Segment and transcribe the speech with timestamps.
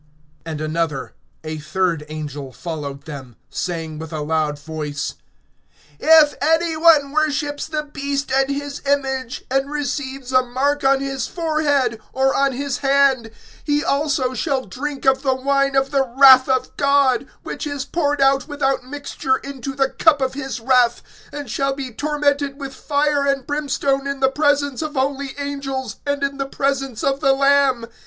[0.47, 1.13] (9)And another,
[1.43, 5.13] a third angel followed them, saying with a loud voice:
[5.99, 11.27] If any one worships the beast and his image, and receives a mark on his
[11.27, 13.29] forehead, or on his hand,
[13.67, 18.21] (10)he also shall drink of the wine of the wrath of God, which is poured
[18.21, 23.27] out without mixture into the cup of his wrath, and shall be tormented with fire
[23.27, 27.85] and brimstone in the presence of holy angels, and in the presence of the Lamb.